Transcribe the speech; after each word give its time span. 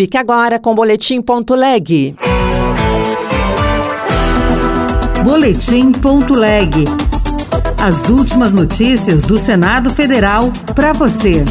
Fique 0.00 0.16
agora 0.16 0.58
com 0.58 0.70
o 0.70 0.74
Boletim.leg. 0.74 2.16
Boletim.leg. 5.22 7.09
As 7.82 8.10
últimas 8.10 8.52
notícias 8.52 9.22
do 9.22 9.38
Senado 9.38 9.88
Federal 9.88 10.52
para 10.74 10.92
você. 10.92 11.42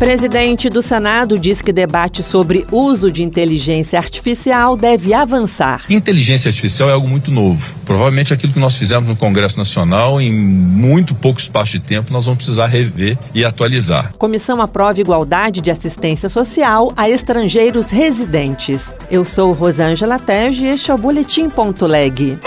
Presidente 0.00 0.68
do 0.68 0.82
Senado 0.82 1.38
diz 1.38 1.62
que 1.62 1.72
debate 1.72 2.24
sobre 2.24 2.66
uso 2.72 3.10
de 3.10 3.22
inteligência 3.22 3.96
artificial 3.96 4.76
deve 4.76 5.14
avançar. 5.14 5.84
Inteligência 5.88 6.48
artificial 6.48 6.90
é 6.90 6.92
algo 6.92 7.06
muito 7.06 7.30
novo. 7.30 7.72
Provavelmente 7.84 8.34
aquilo 8.34 8.52
que 8.52 8.58
nós 8.58 8.74
fizemos 8.74 9.08
no 9.08 9.14
Congresso 9.14 9.58
Nacional, 9.58 10.20
em 10.20 10.32
muito 10.32 11.14
pouco 11.14 11.38
espaço 11.38 11.70
de 11.70 11.78
tempo, 11.78 12.12
nós 12.12 12.26
vamos 12.26 12.38
precisar 12.38 12.66
rever 12.66 13.16
e 13.32 13.44
atualizar. 13.44 14.12
Comissão 14.18 14.60
aprova 14.60 15.00
igualdade 15.00 15.60
de 15.60 15.70
assistência 15.70 16.28
social 16.28 16.92
a 16.96 17.08
estrangeiros 17.08 17.90
residentes. 17.90 18.92
Eu 19.08 19.24
sou 19.24 19.52
Rosângela 19.52 20.18
Tege 20.18 20.64
e 20.64 20.66
este 20.66 20.90
é 20.90 20.94
o 20.94 20.98
Boletim.leg. 20.98 22.40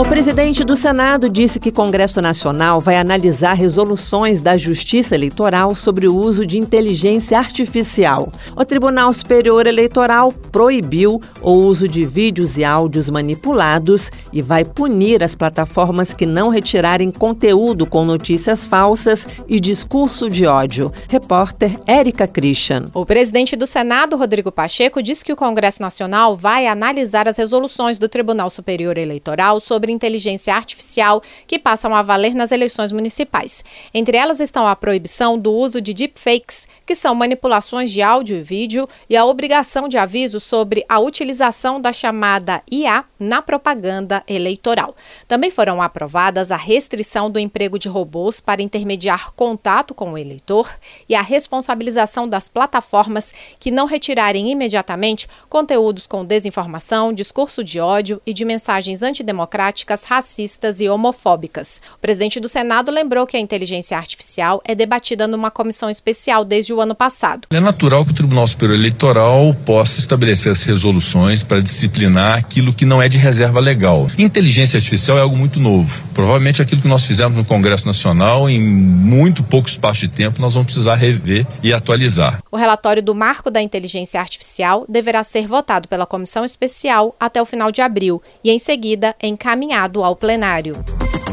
O 0.00 0.04
presidente 0.10 0.64
do 0.64 0.78
Senado 0.78 1.28
disse 1.28 1.60
que 1.60 1.68
o 1.68 1.72
Congresso 1.74 2.22
Nacional 2.22 2.80
vai 2.80 2.96
analisar 2.96 3.52
resoluções 3.52 4.40
da 4.40 4.56
Justiça 4.56 5.14
Eleitoral 5.14 5.74
sobre 5.74 6.08
o 6.08 6.16
uso 6.16 6.46
de 6.46 6.56
inteligência 6.56 7.38
artificial. 7.38 8.32
O 8.56 8.64
Tribunal 8.64 9.12
Superior 9.12 9.66
Eleitoral 9.66 10.32
proibiu 10.32 11.20
o 11.42 11.52
uso 11.52 11.86
de 11.86 12.06
vídeos 12.06 12.56
e 12.56 12.64
áudios 12.64 13.10
manipulados 13.10 14.10
e 14.32 14.40
vai 14.40 14.64
punir 14.64 15.22
as 15.22 15.36
plataformas 15.36 16.14
que 16.14 16.24
não 16.24 16.48
retirarem 16.48 17.10
conteúdo 17.10 17.84
com 17.84 18.02
notícias 18.02 18.64
falsas 18.64 19.28
e 19.46 19.60
discurso 19.60 20.30
de 20.30 20.46
ódio. 20.46 20.90
Repórter 21.10 21.78
Érica 21.86 22.26
Christian. 22.26 22.86
O 22.94 23.04
presidente 23.04 23.54
do 23.54 23.66
Senado, 23.66 24.16
Rodrigo 24.16 24.50
Pacheco, 24.50 25.02
disse 25.02 25.22
que 25.22 25.32
o 25.32 25.36
Congresso 25.36 25.82
Nacional 25.82 26.38
vai 26.38 26.66
analisar 26.66 27.28
as 27.28 27.36
resoluções 27.36 27.98
do 27.98 28.08
Tribunal 28.08 28.48
Superior 28.48 28.96
Eleitoral 28.96 29.60
sobre 29.60 29.89
sobre 29.90 29.92
inteligência 29.92 30.54
artificial 30.54 31.22
que 31.46 31.58
passam 31.58 31.94
a 31.94 32.02
valer 32.02 32.34
nas 32.34 32.52
eleições 32.52 32.92
municipais. 32.92 33.64
Entre 33.92 34.16
elas 34.16 34.40
estão 34.40 34.66
a 34.66 34.76
proibição 34.76 35.38
do 35.38 35.52
uso 35.52 35.80
de 35.80 35.92
deepfakes, 35.92 36.68
que 36.86 36.94
são 36.94 37.14
manipulações 37.14 37.90
de 37.90 38.00
áudio 38.00 38.36
e 38.36 38.42
vídeo, 38.42 38.88
e 39.08 39.16
a 39.16 39.24
obrigação 39.24 39.88
de 39.88 39.98
aviso 39.98 40.38
sobre 40.40 40.84
a 40.88 40.98
utilização 40.98 41.80
da 41.80 41.92
chamada 41.92 42.62
IA 42.70 43.04
na 43.18 43.42
propaganda 43.42 44.22
eleitoral. 44.26 44.94
Também 45.26 45.50
foram 45.50 45.82
aprovadas 45.82 46.50
a 46.50 46.56
restrição 46.56 47.30
do 47.30 47.38
emprego 47.38 47.78
de 47.78 47.88
robôs 47.88 48.40
para 48.40 48.62
intermediar 48.62 49.32
contato 49.32 49.94
com 49.94 50.12
o 50.12 50.18
eleitor 50.18 50.70
e 51.08 51.14
a 51.14 51.22
responsabilização 51.22 52.28
das 52.28 52.48
plataformas 52.48 53.32
que 53.58 53.70
não 53.70 53.86
retirarem 53.86 54.50
imediatamente 54.50 55.28
conteúdos 55.48 56.06
com 56.06 56.24
desinformação, 56.24 57.12
discurso 57.12 57.64
de 57.64 57.80
ódio 57.80 58.20
e 58.26 58.32
de 58.32 58.44
mensagens 58.44 59.02
antidemocráticas 59.02 59.69
práticas 59.70 60.02
racistas 60.02 60.80
e 60.80 60.88
homofóbicas. 60.88 61.80
O 61.94 61.98
presidente 62.00 62.40
do 62.40 62.48
Senado 62.48 62.90
lembrou 62.90 63.24
que 63.24 63.36
a 63.36 63.40
inteligência 63.40 63.96
artificial 63.96 64.60
é 64.64 64.74
debatida 64.74 65.28
numa 65.28 65.48
comissão 65.48 65.88
especial 65.88 66.44
desde 66.44 66.72
o 66.72 66.80
ano 66.80 66.92
passado. 66.92 67.46
É 67.50 67.60
natural 67.60 68.04
que 68.04 68.10
o 68.10 68.14
Tribunal 68.14 68.48
Superior 68.48 68.76
Eleitoral 68.76 69.54
possa 69.64 70.00
estabelecer 70.00 70.50
as 70.50 70.64
resoluções 70.64 71.44
para 71.44 71.60
disciplinar 71.60 72.36
aquilo 72.36 72.72
que 72.72 72.84
não 72.84 73.00
é 73.00 73.08
de 73.08 73.16
reserva 73.16 73.60
legal. 73.60 74.08
Inteligência 74.18 74.78
artificial 74.78 75.16
é 75.16 75.20
algo 75.20 75.36
muito 75.36 75.60
novo. 75.60 76.02
Provavelmente 76.12 76.60
aquilo 76.60 76.82
que 76.82 76.88
nós 76.88 77.06
fizemos 77.06 77.38
no 77.38 77.44
Congresso 77.44 77.86
Nacional, 77.86 78.50
em 78.50 78.60
muito 78.60 79.44
pouco 79.44 79.68
espaço 79.68 80.00
de 80.00 80.08
tempo, 80.08 80.40
nós 80.42 80.54
vamos 80.54 80.66
precisar 80.66 80.96
rever 80.96 81.46
e 81.62 81.72
atualizar. 81.72 82.40
O 82.52 82.56
relatório 82.56 83.00
do 83.00 83.14
Marco 83.14 83.48
da 83.48 83.62
Inteligência 83.62 84.20
Artificial 84.20 84.84
deverá 84.88 85.22
ser 85.22 85.46
votado 85.46 85.86
pela 85.86 86.04
comissão 86.04 86.44
especial 86.44 87.14
até 87.18 87.40
o 87.40 87.46
final 87.46 87.70
de 87.70 87.80
abril 87.80 88.20
e, 88.42 88.50
em 88.50 88.58
seguida, 88.58 89.14
encaminhado 89.22 90.02
ao 90.02 90.16
plenário. 90.16 90.74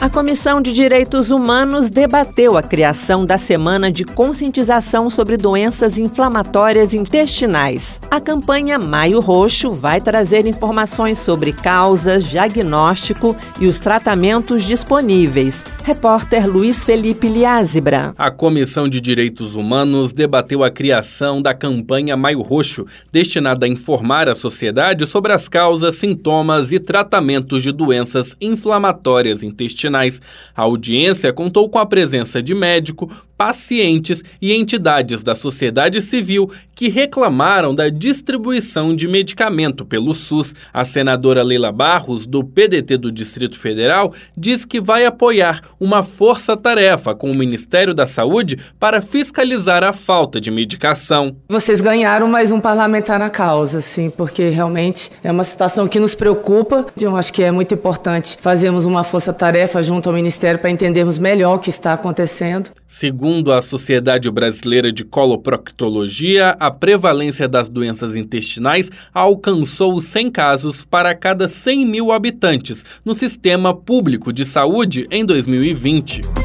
A 0.00 0.08
Comissão 0.08 0.62
de 0.62 0.72
Direitos 0.72 1.30
Humanos 1.30 1.90
debateu 1.90 2.56
a 2.56 2.62
criação 2.62 3.26
da 3.26 3.36
Semana 3.36 3.92
de 3.92 4.02
Conscientização 4.02 5.10
sobre 5.10 5.36
Doenças 5.36 5.98
Inflamatórias 5.98 6.94
Intestinais. 6.94 8.00
A 8.10 8.18
campanha 8.18 8.78
Maio 8.78 9.20
Roxo 9.20 9.72
vai 9.72 10.00
trazer 10.00 10.46
informações 10.46 11.18
sobre 11.18 11.52
causas, 11.52 12.24
diagnóstico 12.24 13.36
e 13.58 13.66
os 13.66 13.78
tratamentos 13.78 14.64
disponíveis. 14.64 15.62
Repórter 15.90 16.48
Luiz 16.48 16.84
Felipe 16.84 17.26
Liázebra. 17.26 18.14
A 18.16 18.30
Comissão 18.30 18.88
de 18.88 19.00
Direitos 19.00 19.56
Humanos 19.56 20.12
debateu 20.12 20.62
a 20.62 20.70
criação 20.70 21.42
da 21.42 21.52
campanha 21.52 22.16
Maio 22.16 22.42
Roxo, 22.42 22.86
destinada 23.10 23.66
a 23.66 23.68
informar 23.68 24.28
a 24.28 24.34
sociedade 24.36 25.04
sobre 25.04 25.32
as 25.32 25.48
causas, 25.48 25.96
sintomas 25.96 26.70
e 26.70 26.78
tratamentos 26.78 27.64
de 27.64 27.72
doenças 27.72 28.36
inflamatórias 28.40 29.42
intestinais. 29.42 30.22
A 30.54 30.62
audiência 30.62 31.32
contou 31.32 31.68
com 31.68 31.80
a 31.80 31.84
presença 31.84 32.40
de 32.40 32.54
médico, 32.54 33.10
pacientes 33.40 34.22
e 34.38 34.52
entidades 34.52 35.22
da 35.22 35.34
sociedade 35.34 36.02
civil 36.02 36.50
que 36.74 36.90
reclamaram 36.90 37.74
da 37.74 37.88
distribuição 37.88 38.94
de 38.94 39.08
medicamento 39.08 39.82
pelo 39.82 40.12
SUS. 40.12 40.54
A 40.72 40.84
senadora 40.84 41.42
Leila 41.42 41.72
Barros, 41.72 42.26
do 42.26 42.44
PDT 42.44 42.98
do 42.98 43.10
Distrito 43.10 43.58
Federal, 43.58 44.12
diz 44.36 44.66
que 44.66 44.78
vai 44.78 45.06
apoiar 45.06 45.62
uma 45.78 46.02
força-tarefa 46.02 47.14
com 47.14 47.30
o 47.30 47.34
Ministério 47.34 47.94
da 47.94 48.06
Saúde 48.06 48.58
para 48.78 49.00
fiscalizar 49.00 49.82
a 49.84 49.92
falta 49.92 50.38
de 50.38 50.50
medicação. 50.50 51.34
Vocês 51.48 51.80
ganharam 51.80 52.28
mais 52.28 52.52
um 52.52 52.60
parlamentar 52.60 53.18
na 53.18 53.30
causa, 53.30 53.80
sim, 53.80 54.10
porque 54.10 54.50
realmente 54.50 55.10
é 55.24 55.32
uma 55.32 55.44
situação 55.44 55.88
que 55.88 55.98
nos 56.00 56.14
preocupa. 56.14 56.86
Eu 57.00 57.16
acho 57.16 57.32
que 57.32 57.42
é 57.42 57.50
muito 57.50 57.74
importante 57.74 58.36
fazermos 58.38 58.84
uma 58.84 59.02
força-tarefa 59.02 59.80
junto 59.80 60.10
ao 60.10 60.14
Ministério 60.14 60.60
para 60.60 60.70
entendermos 60.70 61.18
melhor 61.18 61.56
o 61.56 61.58
que 61.58 61.70
está 61.70 61.94
acontecendo. 61.94 62.70
Segundo 62.86 63.29
Segundo 63.30 63.52
a 63.52 63.62
Sociedade 63.62 64.28
Brasileira 64.28 64.90
de 64.90 65.04
Coloproctologia, 65.04 66.56
a 66.58 66.68
prevalência 66.68 67.46
das 67.46 67.68
doenças 67.68 68.16
intestinais 68.16 68.90
alcançou 69.14 70.00
100 70.00 70.32
casos 70.32 70.84
para 70.84 71.14
cada 71.14 71.46
100 71.46 71.86
mil 71.86 72.10
habitantes 72.10 72.84
no 73.04 73.14
sistema 73.14 73.72
público 73.72 74.32
de 74.32 74.44
saúde 74.44 75.06
em 75.12 75.24
2020. 75.24 76.39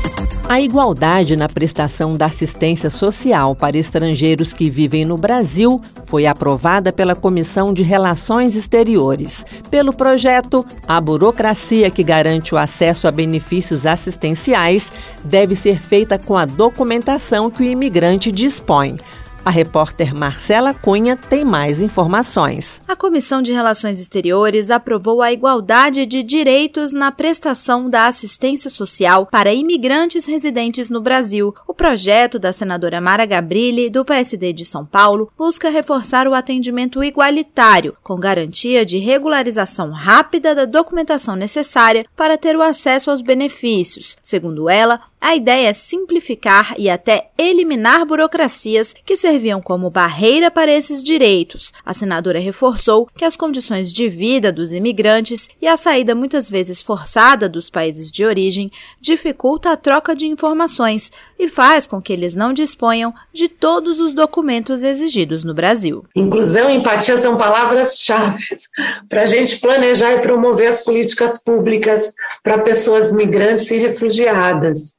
A 0.47 0.61
igualdade 0.61 1.35
na 1.35 1.49
prestação 1.49 2.13
da 2.13 2.27
assistência 2.27 2.91
social 2.91 3.55
para 3.55 3.79
estrangeiros 3.79 4.53
que 4.53 4.69
vivem 4.69 5.03
no 5.03 5.17
Brasil 5.17 5.81
foi 6.05 6.27
aprovada 6.27 6.93
pela 6.93 7.15
Comissão 7.15 7.73
de 7.73 7.81
Relações 7.81 8.55
Exteriores. 8.55 9.43
Pelo 9.71 9.91
projeto, 9.91 10.63
a 10.87 11.01
burocracia 11.01 11.89
que 11.89 12.03
garante 12.03 12.53
o 12.53 12.59
acesso 12.59 13.07
a 13.07 13.11
benefícios 13.11 13.87
assistenciais 13.87 14.93
deve 15.23 15.55
ser 15.55 15.79
feita 15.81 16.19
com 16.19 16.37
a 16.37 16.45
documentação 16.45 17.49
que 17.49 17.63
o 17.63 17.65
imigrante 17.65 18.31
dispõe. 18.31 18.97
A 19.45 19.51
repórter 19.51 20.15
Marcela 20.15 20.73
Cunha 20.73 21.15
tem 21.15 21.45
mais 21.45 21.79
informações. 21.79 22.81
A 22.87 22.95
Comissão 22.95 23.43
de 23.43 23.53
Relações 23.53 23.99
Exteriores 23.99 24.71
aprovou 24.71 25.21
a 25.21 25.31
igualdade 25.31 26.03
de 26.07 26.23
direitos 26.23 26.91
na 26.91 27.11
prestação 27.11 27.87
da 27.87 28.07
assistência 28.07 28.71
social 28.71 29.27
para 29.27 29.53
imigrantes 29.53 30.25
residentes 30.25 30.89
no 30.89 30.99
Brasil. 30.99 31.53
O 31.67 31.75
projeto 31.75 32.39
da 32.39 32.51
senadora 32.51 32.99
Mara 32.99 33.23
Gabrilli, 33.23 33.87
do 33.87 34.03
PSD 34.03 34.51
de 34.51 34.65
São 34.65 34.83
Paulo, 34.83 35.31
busca 35.37 35.69
reforçar 35.69 36.27
o 36.27 36.33
atendimento 36.33 37.03
igualitário, 37.03 37.95
com 38.01 38.19
garantia 38.19 38.83
de 38.83 38.97
regularização 38.97 39.91
rápida 39.91 40.55
da 40.55 40.65
documentação 40.65 41.35
necessária 41.35 42.03
para 42.15 42.35
ter 42.35 42.55
o 42.55 42.63
acesso 42.63 43.11
aos 43.11 43.21
benefícios. 43.21 44.17
Segundo 44.23 44.67
ela, 44.67 45.01
a 45.25 45.35
ideia 45.35 45.69
é 45.69 45.73
simplificar 45.73 46.75
e 46.77 46.87
até 46.87 47.31
eliminar 47.35 48.05
burocracias 48.05 48.93
que 49.03 49.17
serviam 49.17 49.59
como 49.59 49.89
barreira 49.89 50.51
para 50.51 50.71
esses 50.71 51.01
direitos. 51.01 51.73
A 51.83 51.95
senadora 51.95 52.37
reforçou 52.37 53.07
que 53.07 53.25
as 53.25 53.35
condições 53.35 53.91
de 53.91 54.07
vida 54.07 54.51
dos 54.51 54.71
imigrantes 54.71 55.49
e 55.59 55.67
a 55.67 55.75
saída 55.77 56.13
muitas 56.13 56.47
vezes 56.47 56.79
forçada 56.79 57.49
dos 57.49 57.71
países 57.71 58.11
de 58.11 58.23
origem 58.23 58.71
dificulta 59.01 59.71
a 59.71 59.75
troca 59.75 60.15
de 60.15 60.27
informações 60.27 61.11
e 61.39 61.49
faz 61.49 61.87
com 61.87 61.99
que 61.99 62.13
eles 62.13 62.35
não 62.35 62.53
disponham 62.53 63.11
de 63.33 63.49
todos 63.49 63.99
os 63.99 64.13
documentos 64.13 64.83
exigidos 64.83 65.43
no 65.43 65.55
Brasil. 65.55 66.05
Inclusão 66.15 66.69
e 66.69 66.75
empatia 66.75 67.17
são 67.17 67.35
palavras-chave 67.35 68.43
para 69.09 69.23
a 69.23 69.25
gente 69.25 69.57
planejar 69.57 70.13
e 70.13 70.21
promover 70.21 70.67
as 70.67 70.81
políticas 70.81 71.43
públicas 71.43 72.13
para 72.43 72.59
pessoas 72.59 73.11
migrantes 73.11 73.71
e 73.71 73.77
refugiadas. 73.79 74.95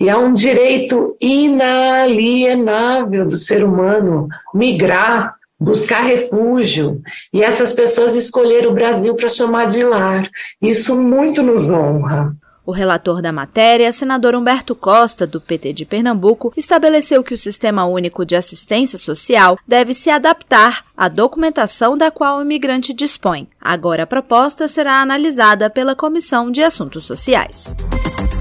E 0.00 0.08
há 0.08 0.18
um 0.18 0.32
direito 0.32 1.16
inalienável 1.20 3.26
do 3.26 3.36
ser 3.36 3.64
humano 3.64 4.28
migrar, 4.54 5.34
buscar 5.58 6.02
refúgio. 6.02 7.00
E 7.32 7.42
essas 7.42 7.72
pessoas 7.72 8.14
escolheram 8.14 8.70
o 8.70 8.74
Brasil 8.74 9.14
para 9.14 9.28
chamar 9.28 9.66
de 9.66 9.82
lar. 9.82 10.28
Isso 10.60 11.00
muito 11.00 11.42
nos 11.42 11.70
honra. 11.70 12.34
O 12.64 12.72
relator 12.72 13.20
da 13.20 13.32
matéria, 13.32 13.90
senador 13.90 14.34
Humberto 14.34 14.76
Costa, 14.76 15.26
do 15.26 15.40
PT 15.40 15.72
de 15.72 15.84
Pernambuco, 15.84 16.52
estabeleceu 16.56 17.24
que 17.24 17.34
o 17.34 17.38
Sistema 17.38 17.84
Único 17.84 18.24
de 18.24 18.36
Assistência 18.36 18.96
Social 18.96 19.58
deve 19.66 19.92
se 19.92 20.08
adaptar 20.08 20.84
à 20.96 21.08
documentação 21.08 21.96
da 21.96 22.12
qual 22.12 22.38
o 22.38 22.42
imigrante 22.42 22.94
dispõe. 22.94 23.48
Agora 23.60 24.04
a 24.04 24.06
proposta 24.06 24.68
será 24.68 25.00
analisada 25.00 25.68
pela 25.68 25.96
Comissão 25.96 26.48
de 26.48 26.62
Assuntos 26.62 27.04
Sociais. 27.04 27.74